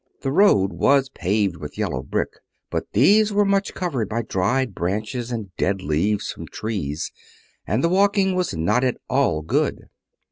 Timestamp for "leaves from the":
5.83-6.49